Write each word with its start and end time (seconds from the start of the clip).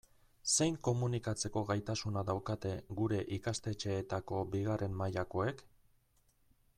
Zein 0.51 0.77
komunikatzeko 0.85 1.61
gaitasuna 1.71 2.23
daukate 2.29 2.71
gure 3.01 3.19
ikastetxeetako 3.37 4.43
bigarren 4.57 4.97
mailakoek? 5.03 5.63